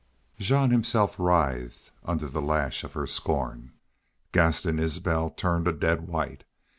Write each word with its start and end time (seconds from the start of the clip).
Jean 0.39 0.71
himself 0.71 1.13
writhed 1.19 1.91
under 2.03 2.27
the 2.27 2.41
lash 2.41 2.83
of 2.83 2.93
her 2.93 3.05
scorn. 3.05 3.71
Gaston 4.31 4.79
Isbel 4.79 5.29
turned 5.29 5.67
a 5.67 5.71
dead 5.71 6.07
white. 6.07 6.43